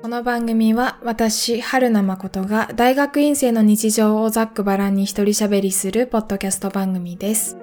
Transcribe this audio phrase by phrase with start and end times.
[0.00, 7.58] この番組は私、春名誠が大学院生の日常をざっくばらんに一人喋りするポッドキャスト番組です。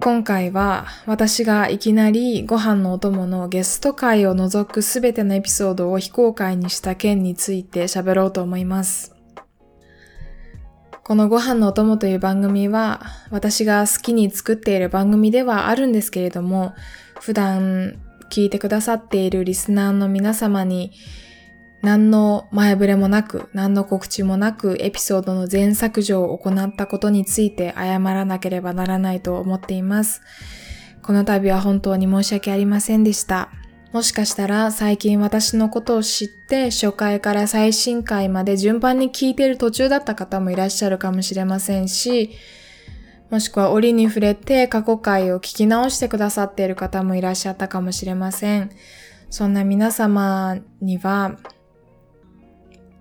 [0.00, 9.14] 今回は私がいきなりご飯のお供のゲスト会を除くすべてのエピソードを非公開にした件について喋ろうと思います。
[11.04, 16.74] このご飯のお供という番組は私が好きに作っている番組ではあるんですけれども
[17.20, 18.00] 普段
[18.30, 20.92] 聞いてくださっているリスナーの皆様に
[21.82, 30.22] 何の前触れもなく何の告知もなくエピソードの全削除を行ったことについて謝らなければならないと思っています。
[31.02, 33.50] この度は本当に申し訳ありませんでした。
[33.92, 42.32] もしかしたら最近私のことを知って初回から最新回まで順番に聞いている途中だった方もいらっしゃるかもしれませんし、
[43.30, 48.70] もしくは折に触れて過去回を聞き直してくださっている方もいらっしゃったかもしれません。
[49.30, 51.36] そんな皆様には、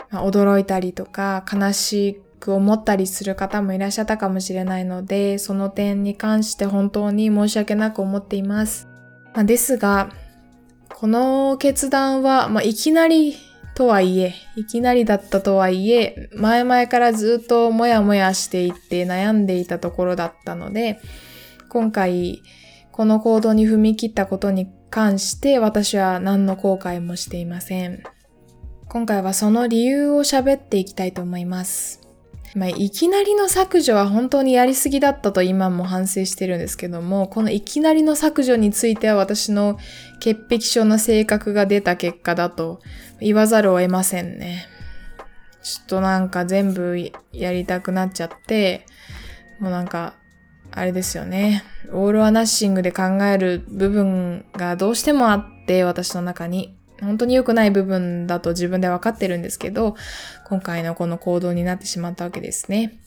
[0.10, 8.88] ま驚いたりとか悲しく思ったりする方もいらっしゃったかもしれないので、その点に関して本当に申し訳なく思っています。
[9.34, 10.10] まあですが、
[10.90, 13.36] この決断は、まあ、いきなり
[13.76, 21.00] とはいえ、いきなりだったとはいえ、前々からずっともやもやしていって悩んでいたところだったので、
[21.70, 22.42] 今回、
[22.94, 28.02] この行動に踏み切ったことに関して私は何の後悔もしていません。
[28.88, 32.05] 今回はその理由を喋っていきたいと思います。
[32.56, 39.78] まあ、いきなりの削除は本当にやりすぎだったと今も反省してるんですけども、このいきなりの削除については私の
[40.22, 42.80] 潔癖症な性格が出た結果だと
[43.20, 44.68] 言わざるを得ませんね。
[45.64, 46.98] ちょっとなんか全部
[47.34, 48.86] やりたくなっちゃって、
[49.60, 50.16] もうなんか、
[50.72, 51.64] あれですよね。
[51.92, 56.78] オールはナッシングで考える部分がどうしてもあって、私の中に。
[57.02, 59.96] 本当に良くない部分だと自分で分かってるんですけど、
[60.46, 62.98] 今回のこの行動になってしまったわけですね。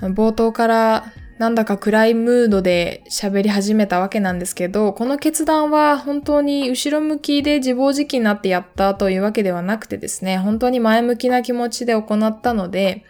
[0.00, 13.04] 冒頭からなんだか暗いムードで喋り始めたわけなんですけど、この決断は本当に後ろ向きで自暴自棄になってやったというわけではなくてですね、本当に前向きな気持ちで行ったので、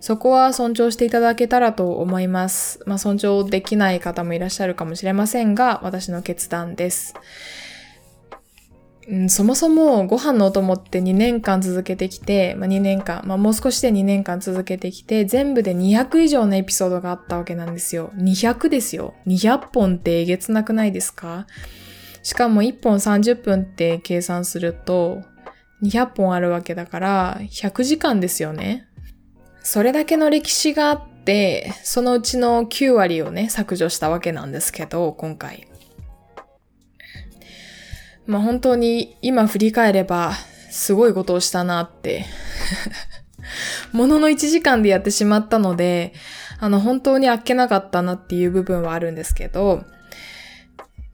[0.00, 2.80] そこは尊重していただけたらと思います。
[2.86, 7.14] まあ尊重できない方もいらっしゃるかもしれませんが、私の決断です。
[9.08, 18.10] うん、そもそもご飯のお供って2年間続けてきて、まあ、2年間、まあ、もう少しで2年間続けてきて、全部で200以上のエピソードがあったわけなんですよ。
[18.16, 19.14] 200ですよ。
[19.26, 21.46] 200本ってえげつなくないですか？
[22.24, 25.22] しかも1本30分って計算すると、
[25.84, 28.88] 200本あるわけだから、100時間ですよね。
[29.62, 35.68] それだけの歴史があって、そのうちの9割をね、削除したわけなんですけど、今回。
[38.26, 40.32] まあ本当に今振り返れば
[40.70, 42.26] すごいことをしたなって。
[43.92, 46.12] ものの1時間でやってしまったので、
[46.58, 49.84] あの本当にあっけなかったなっていう部分はあるんですけど、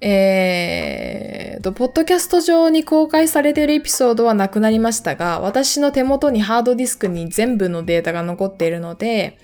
[0.00, 9.38] えーと、ポッドキャスト上に公開されているエピソードはなくなりましたが、私の手元にハードディスクに全部のデータが残っているので、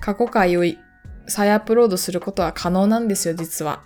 [0.00, 0.64] 過去回を
[1.26, 3.84] 再アップロードすることは可能なんですよ、実は。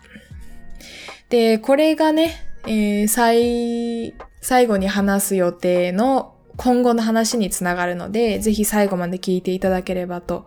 [1.29, 10.47] で、これがね、えー、最、最後に話す予定の今後の話につながるので、ぜひ最後まで聞いていただければと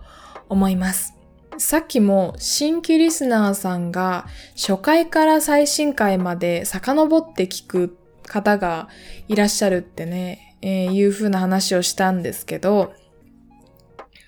[0.49, 1.13] 思います。
[1.57, 8.87] さっきも新規リスナーさんが初回から最新回まで遡って聞く方が
[9.27, 12.93] いらっしゃるってね、えー、いう風な話をしたんですけど、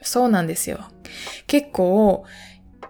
[0.01, 0.79] そうなんですよ。
[1.47, 2.25] 結構、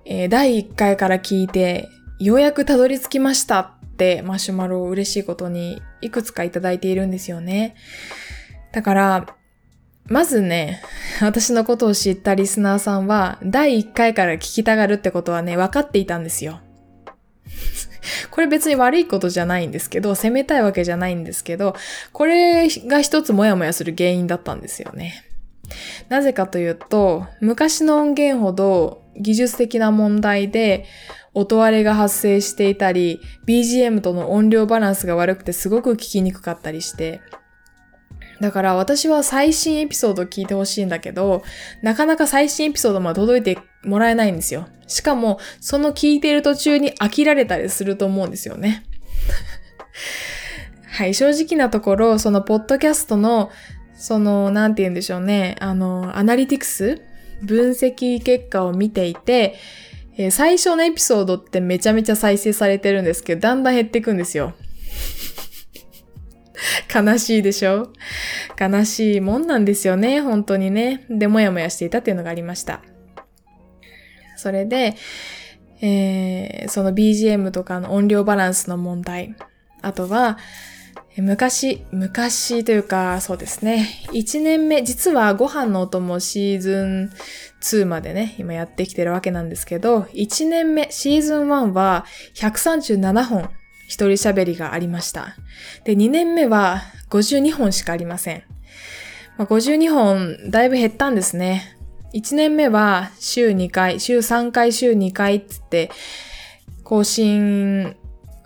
[0.05, 1.87] えー、第1回から聞いて、
[2.19, 7.75] ようやくたどり着きましたってマシュマロを嬉しいことにいくつかいただいているんですよね。
[8.71, 9.35] だから、
[10.07, 10.81] まずね、
[11.21, 16.61] 私のことを知ったリスナーさんは、第1回から聞きたがるってことはね、分かっていたんですよ。
[18.31, 21.75] これ別に悪いことじゃないんですけど、責めたいわけじゃないんですけど、
[22.11, 25.25] これが一つモヤモヤする原因だったんですよね。
[26.09, 30.85] なぜかというと、昔の音源ほど技術的な問題で、
[31.33, 37.21] 音割れが発生していたり、BGM との音量バランスが悪くてすごく聞きにくかったりして、
[38.41, 41.43] だから私は最新エピソードを聞いてほしいんだけど、
[41.83, 44.67] なかなか最新エピソードまで届いてもらえないんですよ。
[44.87, 48.83] しかも、その聞いている途中に飽きられたりすると思うんですよね。
[50.89, 53.51] はい、正直なところ、そのポッドキャストの、
[53.95, 56.99] その、なんて言うんでしょうね、あの、アナリティクス
[57.43, 59.55] 分析結果を見ていて、
[60.23, 64.53] えー最初のエピソードってめちゃめちゃ再生されてるんですけど、だんだん減っていくんですよ。
[66.93, 67.91] 悲しいでしょ？
[68.59, 71.05] 悲しいもんなんですよね、本当にね。
[71.09, 72.81] で、もやもやしていたっていうのがありました。
[74.37, 74.95] それで、
[75.81, 79.35] えー、その BGM とかの音量バランスの問題。
[79.81, 80.37] あとは、
[81.17, 83.87] 昔、昔というか、そうですね。
[84.13, 87.11] 1年目、実はご飯のお供シーズン
[87.61, 92.05] 2までね、今やってきてるわけなんですけど、1年目、シーズン1は
[92.35, 93.49] 137本
[93.87, 95.35] 一人喋りがありました。
[95.83, 98.43] で、2年目は52本しかありません。
[99.37, 101.77] まあ、52本、だいぶ減ったんですね。
[102.13, 105.91] 1年目は週2回、週3回、週2回っつって、
[106.85, 107.95] 更新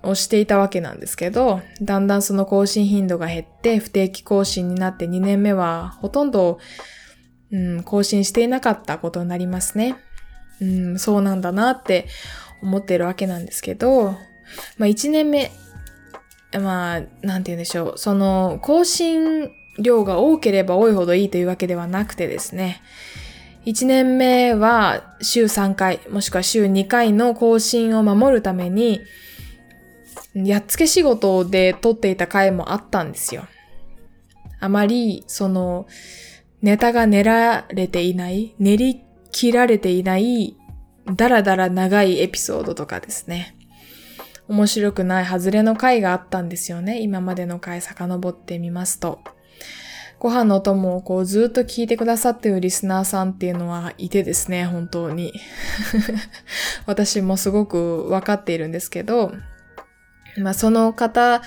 [0.05, 6.59] をしていたわけなんですけど、だんだんその更新頻度が減って不定期更新になって2年目はほとんど、
[7.51, 9.97] うん、更新していなかったことになりますね。
[10.61, 12.07] うん、そうなんだなって
[12.61, 14.11] 思ってるわけなんですけど、
[14.77, 15.51] まあ1年目、
[16.59, 17.97] まあ、なんて言うんでしょう。
[17.97, 22.81] その、更新量が多ければ多いほどいいというわけではなくてですね。
[23.65, 29.01] 1年目は週3回、もしくは週2回の更新を守るために、
[30.35, 33.47] やっつけ仕事で撮っていた回もあったんですよ。
[34.59, 35.87] あまり、その、
[36.61, 39.01] ネタが練られていない、練り
[39.31, 40.57] 切られていない、
[41.15, 43.55] だらだら長いエピソードとかですね。
[44.47, 46.99] 面白くない外れの回があったんですよね。
[47.01, 49.19] 今までの回遡ってみますと。
[50.19, 55.33] ご飯のお供をこうずっと聞いてくださっているリスナーさんっていうのはいてですね、本当に。
[56.85, 59.33] 私もすごくわかっているんですけど、
[60.37, 61.41] まあその方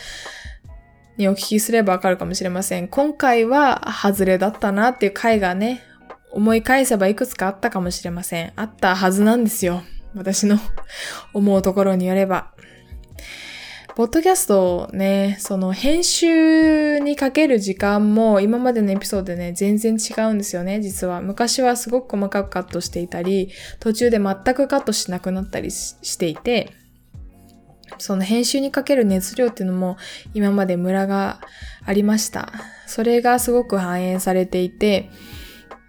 [1.16, 2.88] にお聞きすればわかるかもしれません。
[2.88, 5.82] 今回は外れだったなっていう回がね、
[6.30, 8.52] 思い返せばいくつかあったかもしれません。
[8.56, 9.82] あったはずなんですよ。
[10.14, 10.58] 私の
[11.34, 12.52] 思うところによれば。
[13.96, 21.20] ポッドキャストね、その編集にかける時間も今までのエピソードでね、全然違うんですよね、実は。
[21.20, 23.50] 昔はすごく細かくカットしていたり、
[23.80, 26.70] 途中で全くカットしなくなったりしていて、
[27.98, 29.96] その編集にかける熱量っていうのも
[30.34, 31.40] 今までムラが
[31.84, 32.52] ありました。
[32.86, 35.10] それがすごく反映されていて、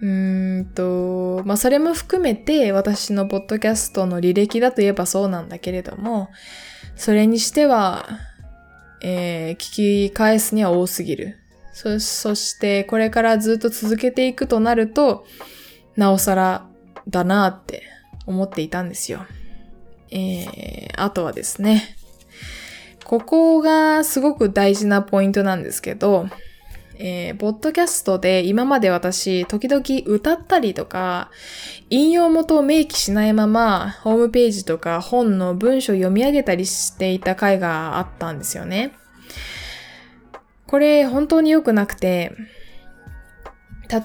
[0.01, 6.29] うーんと、まあ、それも含めて私のポッドキャストの履歴だと言えばそうなんだけれども、
[6.95, 8.07] それにしては、
[9.01, 11.37] えー、聞き返すには多すぎる。
[11.73, 15.25] そ、そしてこれからずっと続けていくとなると、
[15.95, 16.67] なおさら
[17.07, 17.83] だなって
[18.25, 19.25] 思っていたんですよ。
[20.11, 21.95] えー、あとはですね、
[23.09, 26.27] ここがすごく大事なポイントなんですけど、
[26.93, 31.31] えー、ポッドキャストで今まで私、時々歌ったりとか、
[31.89, 38.91] 引用元を明記しないまま、ホームページとか本の文章を読み上げたりしていた回があったんですよね。
[40.67, 42.33] これ本当に良くなくて、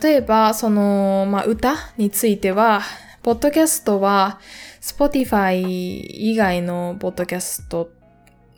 [0.03, 2.81] 例えば、その、まあ、歌については、
[3.23, 4.41] ポッドキャストは、
[4.81, 7.91] Spotify 以外のポッドキャスト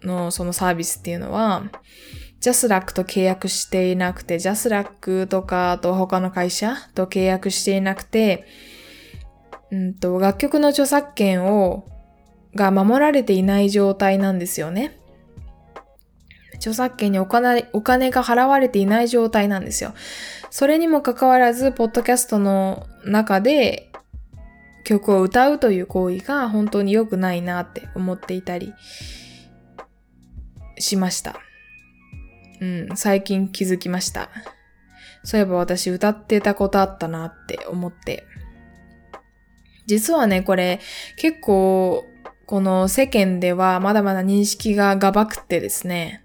[0.06, 1.64] のそのサービスっていうのは、
[2.40, 8.46] ジャスラックと契約していなくて、ジャスラックとかと他の会社と契約していなくて、
[9.70, 11.88] うんと、楽曲の著作権を、
[12.54, 14.98] が守られていない状態なんですよね。
[16.54, 19.92] 著作権にお金お金が払われていない状態なんですよ。
[20.50, 23.92] それにもかかわらず、ポッドキャストの中で
[24.86, 28.72] 曲を歌うという行為が本当に良くないなって思っていたり
[30.78, 31.36] しました。
[32.60, 34.30] うん、最近気づきました。
[35.24, 38.24] そういえば私歌ってたことあったなって思って。
[39.86, 40.80] 実はね、これ
[41.16, 42.04] 結構
[42.46, 46.24] この世間ではまだまだ認識ががばくってですね、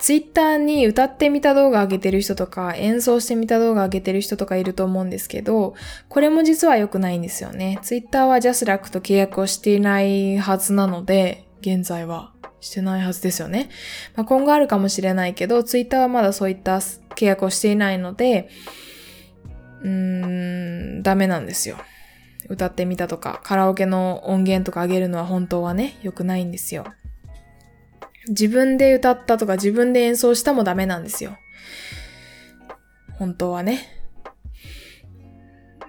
[0.00, 5.74] ツイッターに歌ってみた動画上げてる人とか、演奏してみた動画上げてる人とかいると思うんですけど、
[6.08, 7.78] これも実は良くないんですよね。
[7.82, 12.32] ツイッターはジャスラックと契約をしていないはずなので、現在は。
[12.60, 13.68] してないはずですよね。
[14.16, 18.48] まあ、今後あるかもしれないけど、ツイッターはまだそういった契約をしていないので、
[19.82, 19.90] うー
[20.98, 21.76] ん、ダメなんですよ。
[22.48, 26.84] 歌ってみたとか、カラオケの音源とか上げるのは本当はね、良くないんですよ。
[28.28, 31.36] 自分で歌ったとか自分で演奏したもダメなんですよ。
[33.18, 33.88] 本当はね。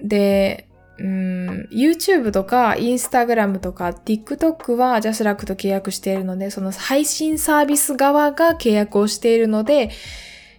[0.02, 0.68] で、
[1.02, 9.90] うん、YouTube とか Instagram とか TikTok はジャスラックと契約しているので、その配信サービス側が契約をしているので、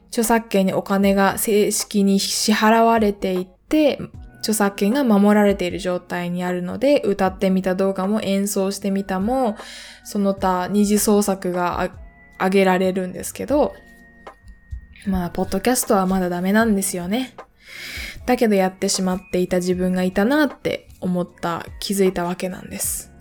[0.08, 4.00] 著作権にお金が正式に支払われていて、
[4.38, 9.56] 著作権が守られている状態にあるので、歌ってみた動画も演奏してみたも、
[10.02, 11.92] その他二次創作が
[12.40, 13.74] 上げられるんですけど、
[15.06, 17.34] まあ、ポッドキャストはまだダメなんですよね。
[18.26, 23.12] だけどやってしまっていた自分がいたなって思った、気づいたわけなんです。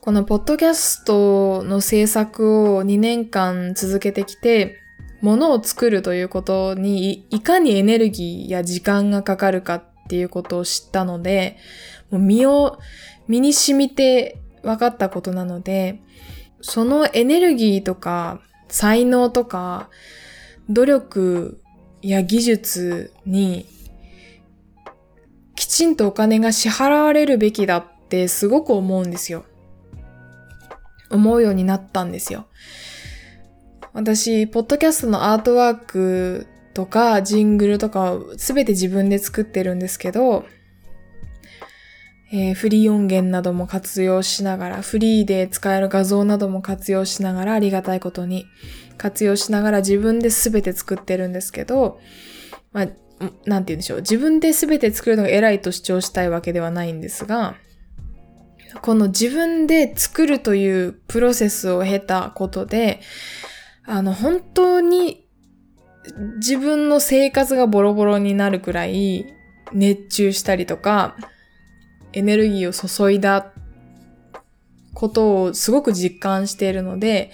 [0.00, 4.78] このポッドキャストの制作を2年間続けてきて、
[5.22, 11.56] ものを作るということにいかにエネルギーや時間がかかるかっていうことを知ったので、
[12.10, 12.78] もう身を、
[13.26, 16.02] 身に染みて分かったことなので、
[16.60, 19.88] そのエネルギーとか才能とか
[20.68, 21.60] 努力
[22.02, 23.66] や技術に
[25.56, 29.44] きちんとお金が支払われるべきだってすごく思うんですよ。
[31.10, 32.46] 思うようになったんですよ。
[33.92, 40.44] 私、ポッドキャストのアートワークとかジングルとかすべて自分で作ってるんですけど、
[42.32, 48.46] えー、フリー音源なども活用しながら、フリーで使える画像なども活用しながら、ありがたいことに
[48.98, 52.00] 活用しながら自分で全て作ってるんですけど、
[52.72, 52.88] まあ、
[53.44, 54.00] なんて言うんでしょう。
[54.00, 57.56] 自分で全て作るのが偉いと主張したいわけではないんですが、
[58.82, 63.00] この自分で作るというプロセスを経たことで、
[63.84, 65.26] あの、本当に
[66.36, 69.26] 自分の生活がボロボロになるくらい
[69.72, 71.16] 熱中したりとか、
[72.12, 73.52] エネルギーを注いだ
[74.92, 77.30] ことをすごく実感しているので、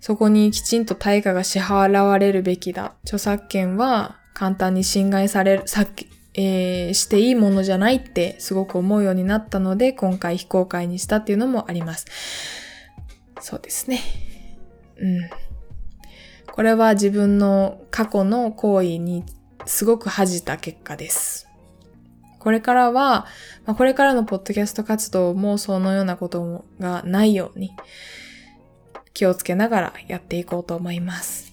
[0.00, 2.94] そこにきちんと対価が支払われるべきだ。
[3.04, 12.06] 著作権は簡単に侵害される、さっき、えー、していいものじゃないってすごく思うようになったので、今回非公開にしたっていうのもあります。
[13.40, 14.00] そうですね。
[14.98, 15.30] うん。
[16.50, 19.22] これは自分の過去の行為に
[19.64, 21.46] すごく恥じた結果です。
[22.40, 23.26] これからは、
[23.64, 27.76] まあ、これからのポッドキャスト活動もそのようなことがないように
[29.14, 31.51] 気をつけながらやっていこうと思います。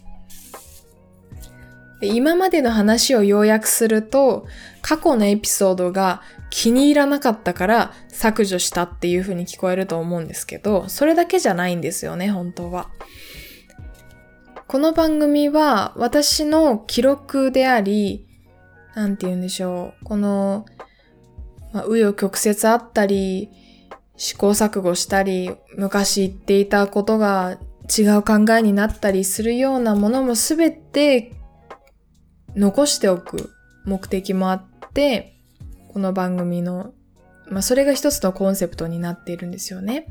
[2.01, 4.47] 今までの話を要約すると、
[4.81, 12.89] 過去のエピソードが気に入らなかったから削除したっていう風に聞こえると思うんですけど、それだけじゃないんですよね、本当は。
[14.67, 18.27] この番組は私の記録であり、
[18.95, 20.05] なんて言うんでしょう。
[20.05, 20.65] この、
[21.73, 23.49] まあ、紆余曲折あったり、
[24.15, 27.57] 試行錯誤したり、昔言っていたことが
[27.89, 31.33] 違う考えになったりするようなものもすべて
[32.55, 33.51] 残しておく
[33.85, 34.63] 目的もあっ
[34.93, 35.35] て、
[35.87, 36.93] この番組の、
[37.47, 40.07] まあ、それが一つのコンセプトになっているんですよね。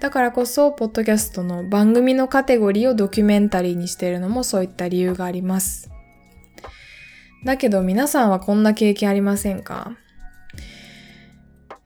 [0.00, 5.90] だからこそ、ポッドキャストの番組のカテゴリーをドキュメンタリーにしているのもそういった理由があります。
[7.44, 9.92] だけど皆さんはこんな経験ありませんか？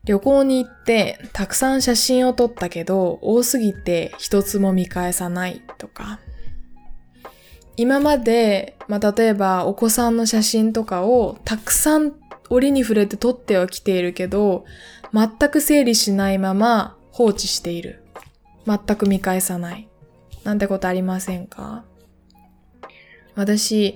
[0.04, 6.18] 旅行に行ってたくさん写真を撮ったけど多すぎて一つも見返さないとか
[7.78, 12.12] 今まで、まあ、例えばお子さんの写真とかをたくさん
[12.50, 14.64] 折に触れて撮ってはきているけど
[15.14, 18.02] 全く整理しないまま放置している。
[18.66, 19.88] 全く見返さない。
[20.44, 21.84] なんてことありませんか？
[23.36, 23.94] 私、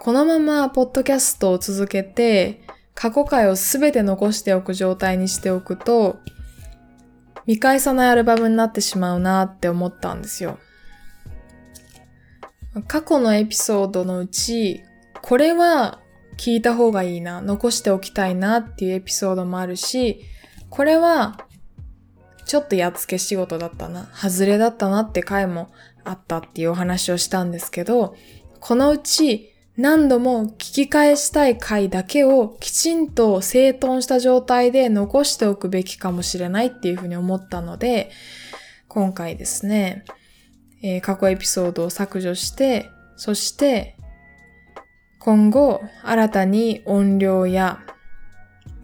[0.00, 2.62] このままポッドキャストを続けて、
[2.94, 6.18] 過去回をすべて残しておく状態にしておくと、
[7.46, 10.58] 見返さないアルバムになってしまうなって思ったんですよ。
[12.82, 14.82] 過去のエピソードのうち、
[15.22, 16.00] これは
[16.36, 20.20] 聞いた方がいいな、残しておきたいなっていうエピソードもあるし、
[20.68, 21.38] これは
[22.44, 25.70] ちょっとやっつけ仕事だったな、外れだったなって回も
[26.04, 28.14] あったっていうお話をしたんですけど、
[28.60, 38.10] このうち何度も聞き返したい回だけをきちんと整頓した状態で残しておくべきかもしれないっていうふうに思ったので、
[38.88, 40.04] 今回ですね、
[40.82, 43.96] えー、過去エピソードを削除して、そして
[45.18, 47.80] 今後新たに音量や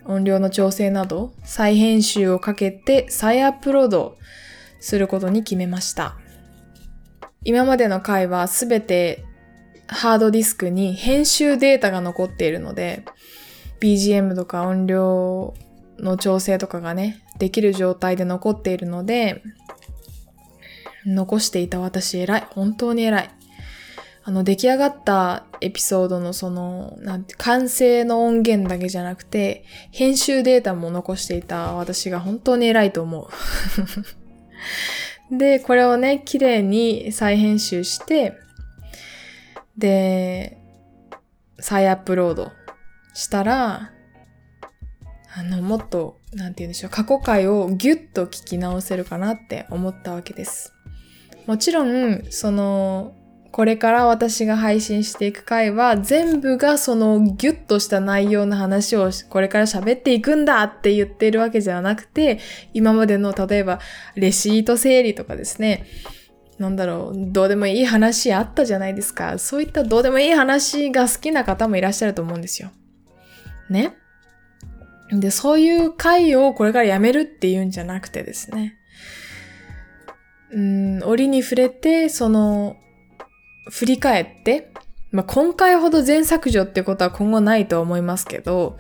[0.05, 4.17] 音量の調整など再編集をかけて再アップロード
[4.81, 6.17] することに決めました。
[7.45, 9.25] 今までの回はすべて
[9.87, 13.05] ハードディスクに編集データが残っているので、
[13.81, 15.55] BGM とか音量
[15.99, 19.43] の調整とかがね、できる状態で残っているので、
[21.07, 22.47] 残していた私偉い。
[22.51, 23.31] 本当に偉い。
[24.25, 33.29] あの、出来上がったエピソードのその、なんて、完成の音源だけじゃなくて、編集データも残していた私が本当に偉いと思
[35.31, 35.35] う。
[35.37, 38.35] で、これをね、綺麗に再編集して、
[39.77, 40.59] で、
[41.59, 42.53] 再アップロード
[43.15, 43.91] したら、
[45.35, 50.75] あの、もっと、なんて言うんでしょう、過去回をギュッと聞き直せるかなって思ったわけです。
[51.47, 53.15] もちろん、その、
[53.53, 62.41] これから私が配信していく回は全部がそのギュッとした内容の話をこれから喋っていくんだって言っているわけじゃなくて、
[62.73, 63.79] 今までの例えば
[64.15, 65.85] レシート整理とかですね、
[66.59, 69.39] なんだろう、どうでもいい話あったじゃないですか。
[69.39, 72.71] そういったどうでもいい話が好きな方もいらっしゃると思うんですよ。
[73.69, 73.95] ね。
[75.11, 78.79] で、そういう回をこれからやめるっていうんじゃなくてですね。
[80.53, 82.77] うん、折に触れて、その、
[83.71, 84.73] 振り返って、
[85.11, 88.79] まあ、今回ほど全削除ってことは今後ないと思いますけど、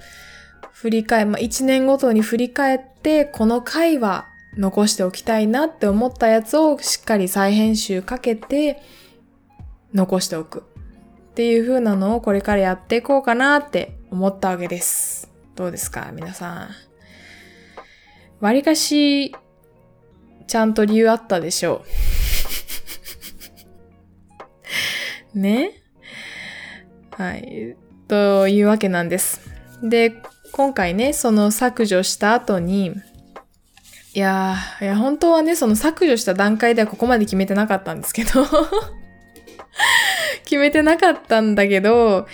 [0.72, 4.26] 振り返、まあ、1年ごとに振り返って、この回は
[4.56, 8.82] 残しておきたいなって思ったやつをしっかり再編集かけて
[9.94, 10.64] 残しておく
[11.32, 15.30] っていう風なのをこれからやっていこうかなって思ったわけです。
[15.54, 16.68] どうですか皆さん。
[18.40, 19.34] わりかし、
[20.46, 21.84] ちゃんと理由あったでしょ
[25.34, 25.38] う。
[25.38, 25.82] ね？
[27.10, 27.76] はい。
[28.08, 29.40] というわけなんです。
[29.82, 30.14] で、
[30.52, 32.92] 今回ね、その削除した後に、
[34.14, 38.44] いやー、いや、本当はね、その削除した段階ではここまで決めてなかったんですけど
[40.44, 42.26] 決めてなかったんだけど、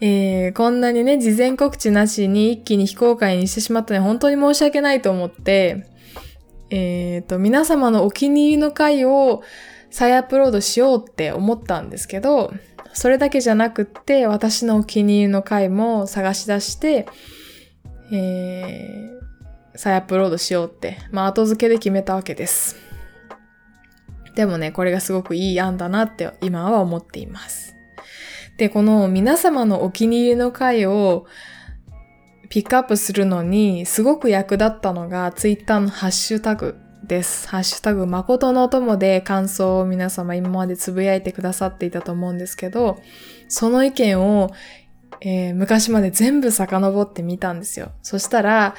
[0.00, 5.86] えー、こんなにね、事前告知なしに一気に非公開にしてしまったのは本当に申し訳ないと思って、
[6.70, 9.42] えっ、ー、と、皆様のお気に入りの回を
[9.90, 12.52] 再アップロードしようって思ったんですけど、
[12.92, 17.06] それだけじゃなくって、私のお気に入りの回も探し出して、
[18.12, 22.76] えー、再アップロードしようって、まあ後付けで決めたわけです。
[24.34, 27.74] でもね、これがすごくいい案だなって今は思っています。
[28.56, 31.26] で、この皆様のお気に入りの回を
[32.54, 37.48] ピックアップするのにすごく役立ったのがツイッターのハッシュタグです。
[37.48, 43.02] ハッシュタグ誠のお供で感想を皆様今までつぶやいてくださっていたと思うんですけど、
[43.48, 44.52] その意見を、
[45.20, 47.90] えー、昔まで全部遡ってみたんですよ。
[48.02, 48.76] そしたら、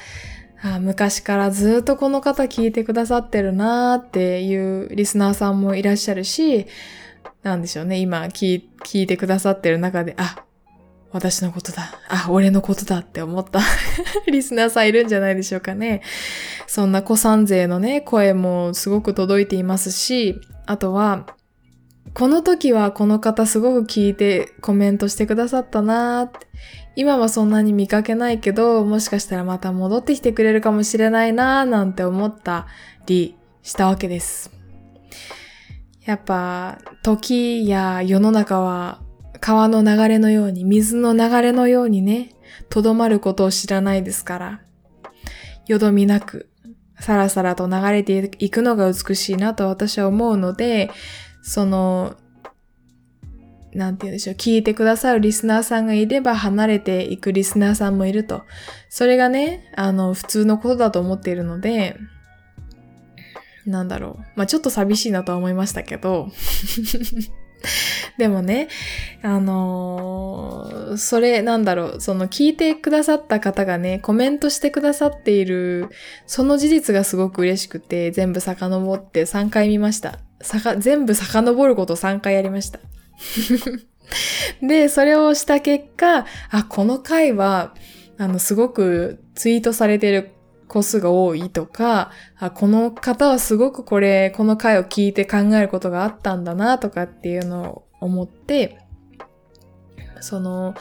[0.62, 6.66] あ昔からずっとこの方聞いてくださってるなーっていうリスナーさんもいらっしゃるし、
[7.42, 10.45] なんでしょうね、今聞聞いてくださってる中で、あ、
[11.16, 11.94] 私のことだ。
[12.08, 13.60] あ、俺のことだって思った
[14.30, 16.02] リスナーさんいるんじゃないでしょうかね。
[16.66, 21.26] そんな子さん勢のね、声もすごく届いていますし、あとは、
[22.12, 26.46] この時はこの方すごく聞いてコメントしてくださったなーって。
[26.96, 32.66] 今はそんなに見かけないけど、もしかしたらまた戻ってきてくれるかもしれないなーなんて思った
[33.06, 34.50] りしたわけです。
[36.04, 39.00] やっぱ時や世の中は
[39.40, 42.30] 川の流れのように、水の流れのようにね、
[42.68, 44.60] とどまることを知らないですから、
[45.66, 46.48] よどみなく、
[47.00, 50.90] さらさらと流れていくのが美しいなと私は思うので、
[51.42, 52.16] その、
[53.72, 58.42] なんて言うんでしょう、聞いてくださるリスナーさんがいれば離れていくリスナーさんもいると。
[58.88, 61.96] それがね、あの、普通のことだと思っているので、
[63.66, 64.24] なんだろう。
[64.36, 66.30] まあ、ちょっと寂しいなとは思いましたけど。
[68.18, 68.68] でもね、
[69.22, 75.88] あのー、それなんだろう、その聞いてくださった方がね、コメントしてくださっている、
[76.26, 80.18] その事実がすごく嬉しくて、全部遡って3回見ました。
[80.40, 82.80] さか、全部遡ること3回やりました。
[84.62, 87.74] で、それをした結果、あ、この回は、
[88.18, 90.30] あの、すごくツイートされてる
[90.68, 98.78] 個数が多いとか、あこの方はすごくこれ、この回を聞いて考えることがあったんだなとかっていうのを思って、
[100.20, 100.74] その、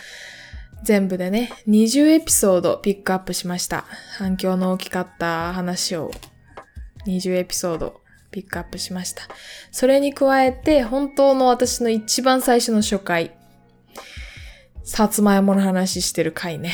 [0.84, 3.86] 全部でね、20エピソードピックアップしました。
[4.18, 6.12] 反響の大きかった話を
[7.08, 9.24] 20エピソードピックアップしました。
[9.72, 13.36] それに加えて、本当の私の一番最初の初回、
[14.84, 16.72] さつまいもの話してる回ね。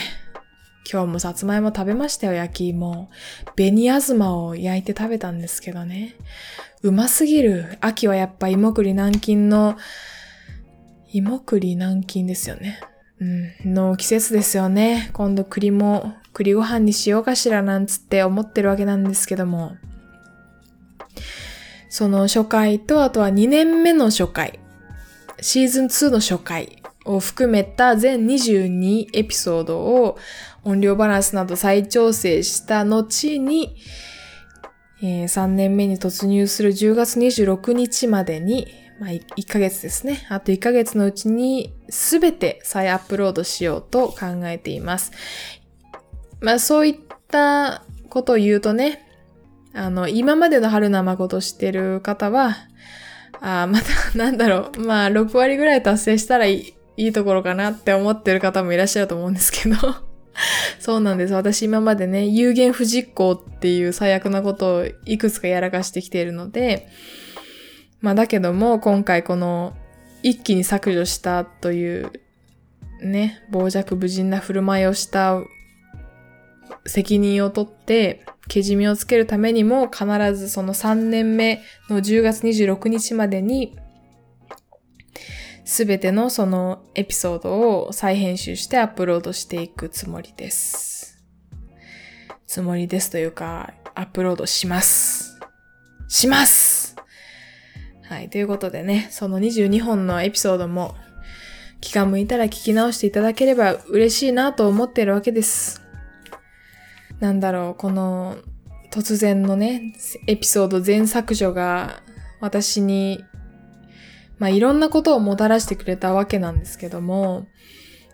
[0.90, 3.10] 今日もさつまいも食べましたよ、焼き芋。
[3.56, 6.16] 紅あずまを焼いて食べたんですけどね。
[6.82, 7.78] うますぎる。
[7.82, 9.78] 秋はやっぱ芋栗南京の、
[11.14, 12.80] 芋栗南京ですよね。
[13.20, 15.12] うん、の季節ですよね。
[15.14, 19.76] 今度栗も、栗ご飯にしようかしらなんつって思ってるわけなんですけども。
[21.90, 24.60] その初回と、あとは2年目の初回。
[25.40, 30.18] シーズン2の初回を含めた全22エピソードを
[30.64, 33.78] 音量バランスなど再調整した後に、
[35.02, 38.68] えー、3年目に突入する10月26日までに、
[39.00, 40.26] まあ、1ヶ月ですね。
[40.30, 45.12] あと1ヶ月のうちに全て再アップロードしようと考えています。
[46.40, 46.96] まあそういっ
[47.28, 49.08] たことを言うとね、
[49.74, 52.58] あの、今までの春名誠知ってる方は、
[53.40, 54.80] あまた、 なんだろう。
[54.82, 60.11] まあ、6割ぐらい達成したらいいいいところかなって思ってる方もいらっしゃると思うんですけど
[60.80, 61.34] そうなんです。
[61.34, 66.88] 私今までね、有限不実行っていう最悪なことをいくつかやらかしてきているので、
[68.00, 69.76] まあだけども、今回この
[70.24, 72.12] 一気に削除したという
[73.02, 75.42] ね、傍若無人な振る舞いをした
[76.86, 83.78] 責任を取って、けじめをつけるためにも必ずその3年目の10月26日までに
[85.72, 91.24] すべてのそのエピソードを再編集してアップロードしていくつもりです。
[92.46, 95.40] つもりですというか、アップロードします。
[96.10, 96.98] します
[98.04, 98.30] はい。
[98.30, 100.94] ということでね、その22本のエピソードも
[101.80, 105.82] 気が向いたら聞き直していただければ嬉しいなと思ってるわけです。
[107.22, 108.36] なんだろう、この
[108.92, 109.94] 突然のね、
[110.28, 112.04] エピソード全削除が
[112.42, 113.24] 私に
[114.42, 117.46] まあいろんなことをもたらしてくれたわけなんですけども、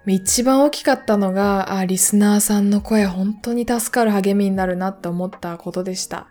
[0.06, 6.28] 一番大きかったのが、あ、リスナーさんの声本当に助かる励みになるなって思ったことでした。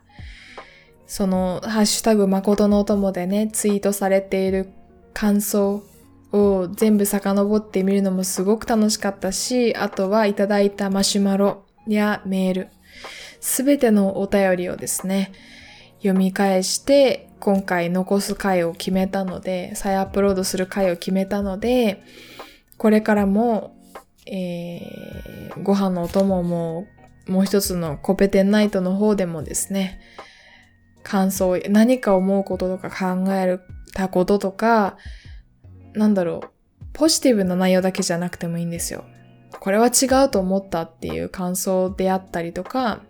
[1.07, 4.69] その、ハッシュタグ誠のお供でね、ツイートされている
[5.15, 5.83] 感想
[6.31, 12.69] を全部遡ってみるのもすごく楽しかったし、あとはいただいたマシュマロやメール、
[13.41, 15.33] すべてのお便りをですね、
[16.01, 22.03] 読み返して今回残す回を決めたので、再アップロードする回を決めたので、
[22.77, 23.77] これからも、
[24.27, 26.87] えー、ご飯のお供も、
[27.29, 30.01] もう一つのコペテンナイトの方でもですね、
[31.03, 33.59] 感想、何か思うこととか考え
[33.95, 34.97] たこととか、
[35.95, 36.51] なんだろう、
[36.93, 39.05] ポジティブな内容だけじゃなくてもいいんですよ。
[39.61, 43.03] これは違うと思ったっていう感想であったりとか、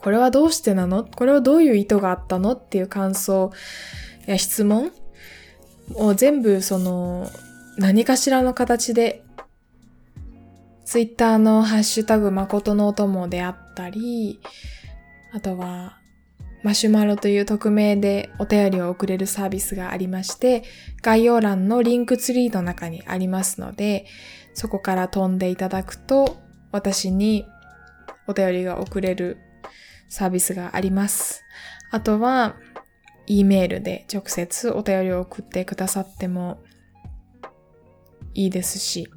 [0.00, 1.04] これはどうしてなの？
[1.04, 2.52] これはどういう意図があったの？
[2.52, 3.52] っていう感想
[4.26, 4.92] や質問
[5.94, 7.28] を全部その
[7.76, 9.22] 何かしらの形で
[10.84, 14.40] ツイッターのハッシュタグ誠のお供であったり、
[15.32, 15.98] あとは
[16.62, 20.64] マシュマロという匿名でお便りを送れるサービスがありまして、
[21.02, 24.06] 概要欄のリンクツリーの中にありますので、
[24.54, 26.38] そこから飛んでいただくと、
[26.72, 27.46] 私に
[28.26, 29.38] お便りが送れる
[30.08, 31.44] サービスがあります。
[31.90, 32.56] あとは、
[33.26, 36.60] E メールで直接お便りを送ってくださっても
[38.34, 39.08] いいですし、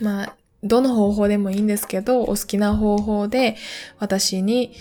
[0.00, 3.56] まあ、どの方法でもいいんですけど、お好きな方法で
[3.98, 4.74] 私に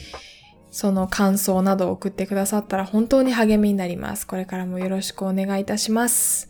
[0.71, 4.27] その感想などを送ってくださったら本当に励みになります。
[4.27, 6.49] これからもよろしくお願いいたします。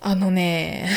[0.00, 0.88] あのね、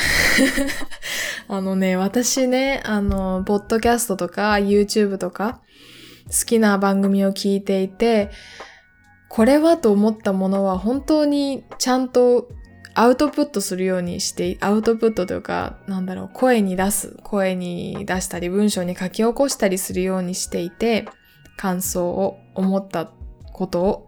[1.50, 5.62] あのね、私ね、あの、ポッドキャストとか YouTube とか、
[6.32, 8.32] 好きな番組を聞いていて、
[9.30, 12.50] これはと思ったものは本当にちゃんと
[12.94, 21.08] アウトプットするようにして、アウトプットというか、なんだろう、声に出す、声に出したり、文章に書き起こしたりするようにしていて、
[21.58, 23.12] 感想を思った
[23.54, 24.08] ことを、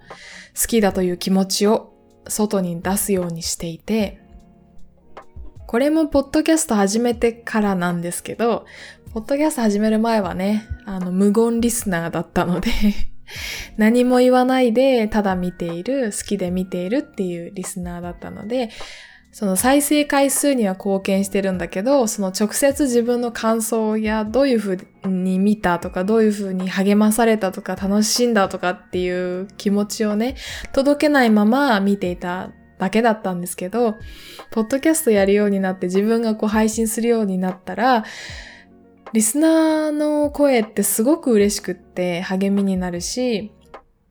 [0.59, 1.93] 好きだという気持ちを
[2.27, 4.19] 外に出すようにしていて、
[5.65, 8.65] これもポッドキャスト始めてからなんですけど、
[9.13, 12.71] ポッドキャスト始める前はね、あの、無言リスナーだったので
[13.77, 18.71] 何も言わないで、ただ見ている、好きで見ているっていうリスナーだったので、
[19.31, 30.37] その再生回数には貢献してるんだけど、その直接自分の感想やどういう風に見たとか、どういう風に励まされたとか、楽しんだとかっていう気持ちをね、
[30.71, 32.49] 届けないまま見ていた
[32.79, 33.97] だけだったんですけど、
[34.49, 38.05] ポッドキャストやるようになって自分がこう配信するようになったら、
[39.13, 43.51] リスナーの声ってすごく嬉しくって励みになるし、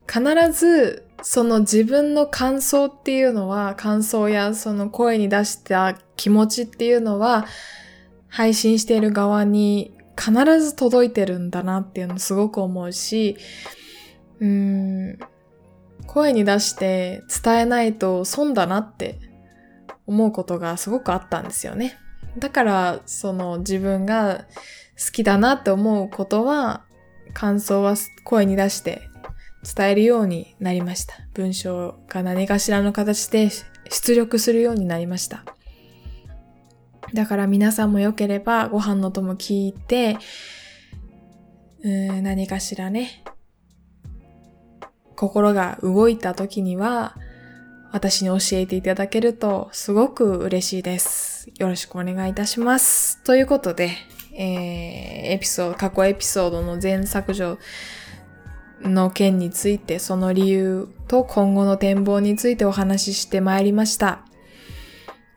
[0.09, 7.47] 必ずその自分の感想っていうのは、感想やその声に出した気持ちっていうのは、
[8.29, 13.37] 配信している側に必ず届いてるんだなっていうのすごく思うし、
[14.41, 15.19] うん、
[16.07, 19.19] 声に出して伝えないと損だなって
[20.07, 21.99] 思うことがすごくあったんですよね。
[22.39, 24.47] だから、その自分が
[24.99, 26.85] 好きだなって思うことは、
[27.35, 29.09] 感想は声に出して
[29.63, 31.15] 伝えるようになりました。
[31.35, 33.51] 文章が何かしらの形で
[33.91, 35.45] 出力するようになりました。
[37.15, 40.19] だから皆さんも良ければご飯のとも聞いて、
[41.85, 43.25] うん何かしらね、
[45.17, 47.17] 心が動いた時には、
[47.93, 51.51] 私に教えていただけるとすごく嬉しいです。
[51.59, 53.23] よろしくお願いいたします。
[53.23, 53.91] ということで、
[54.35, 57.59] えー、エピソード、過去エピソードの全削除
[58.83, 64.25] の件について、その理由と今後の展望についてお話ししてまいりました。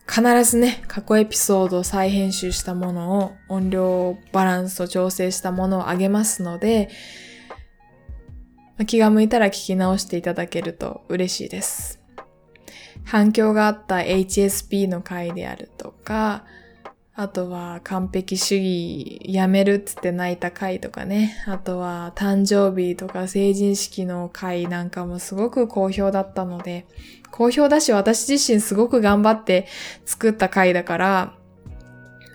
[0.07, 6.89] 必ずね、過去エピソードを再編集したものを、音量バランスと調整したものをあげますので、
[8.85, 12.01] 気が向いたら聞き直していただけると嬉しいです。
[13.03, 16.45] 反響があった HSP の回であるとか、
[17.17, 21.41] あとは完璧主義やめるっつって泣いた回とかね。
[21.47, 26.87] あとは誕生日とか成人式の回なんかもすごく好評だったので、
[27.31, 29.65] 好評だし私自身すごく頑張って
[30.05, 31.33] 作った回だから、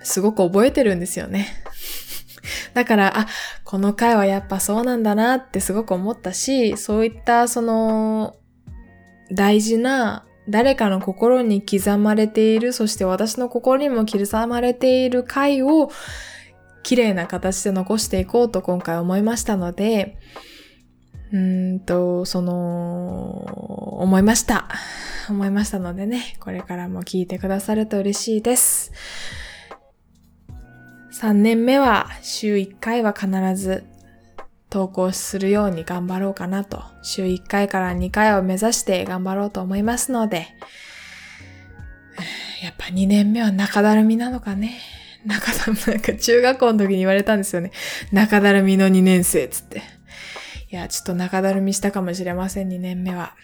[0.01, 1.47] すごく覚えてるんですよね。
[2.73, 3.27] だから、あ、
[3.63, 8.35] この回はやっぱそうなんだなってすごく思ったし、そういったその
[9.31, 15.91] 大事な誰かの心に刻まれている、そして私の心にも刻まれている回を
[16.83, 20.17] 綺麗な形で残していこうと今回思いましたので、
[21.31, 24.67] うんと、その、思いました。
[25.29, 28.91] 思いましたのでね、これからも聞いてくださると嬉しいです。
[31.13, 33.85] 3年目は週1回は必ず
[34.71, 40.47] 投稿するように頑張ろうかなと、週1回から2回を目指して頑張ろうと思いますので、
[42.63, 44.79] やっぱ2年目は中だるみなのかね。
[45.25, 47.71] 中だるみ、なんか中学校の時に言われたんですよね。
[48.13, 49.81] 中だるみの2年生つって。
[50.71, 53.35] いや、ちょっと中だるみしたかもしれません、2年目は。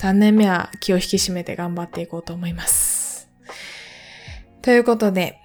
[0.00, 3.30] 3年目は気を引き締めて頑張っていこうと思います。
[4.60, 5.38] ということで、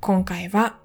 [0.00, 0.78] 今回は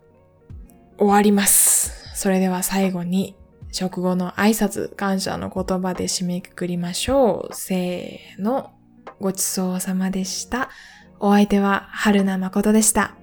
[0.98, 2.12] 終わります。
[2.16, 3.38] それでは最後に
[3.76, 7.54] 食後の挨拶、感謝の言葉で締めくくりましょう。
[7.54, 8.72] せーの。
[9.20, 10.70] ごちそうさまでした。
[11.20, 13.16] お相手は春名誠でした。